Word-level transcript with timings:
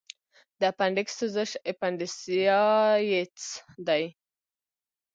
د 0.59 0.61
اپنډکس 0.71 1.13
سوزش 1.19 1.51
اپنډیسایټس 1.71 3.43
دی. 3.87 4.03